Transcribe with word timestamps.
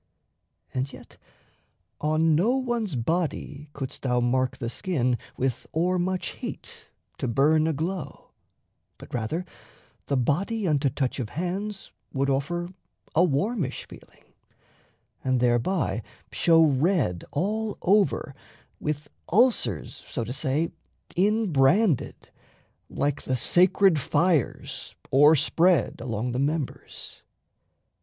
And 0.73 0.91
yet 0.91 1.17
on 1.99 2.33
no 2.33 2.57
one's 2.57 2.95
body 2.95 3.69
couldst 3.71 4.01
thou 4.01 4.19
mark 4.19 4.57
The 4.57 4.67
skin 4.67 5.15
with 5.37 5.67
o'er 5.75 5.99
much 5.99 6.29
heat 6.29 6.85
to 7.19 7.27
burn 7.27 7.67
aglow, 7.67 8.31
But 8.97 9.13
rather 9.13 9.45
the 10.07 10.17
body 10.17 10.67
unto 10.67 10.89
touch 10.89 11.19
of 11.19 11.29
hands 11.29 11.91
Would 12.13 12.31
offer 12.31 12.69
a 13.13 13.23
warmish 13.23 13.85
feeling, 13.87 14.23
and 15.23 15.39
thereby 15.39 16.01
Show 16.31 16.63
red 16.63 17.23
all 17.29 17.77
over, 17.83 18.33
with 18.79 19.07
ulcers, 19.31 19.97
so 20.07 20.23
to 20.23 20.33
say, 20.33 20.71
Inbranded, 21.15 22.31
like 22.89 23.21
the 23.21 23.35
"sacred 23.35 23.99
fires" 23.99 24.95
o'erspread 25.13 26.01
Along 26.01 26.31
the 26.31 26.39
members. 26.39 27.21